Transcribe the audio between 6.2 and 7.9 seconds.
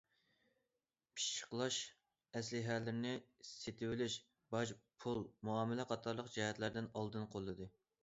جەھەتلەردىن ئالدىن قوللىدى.